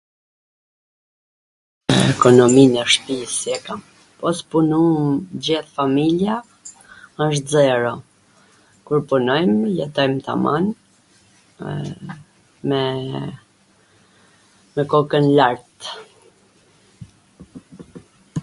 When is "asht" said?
7.23-7.43